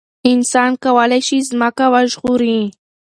[0.31, 2.59] انسان کولای شي ځمکه وژغوري.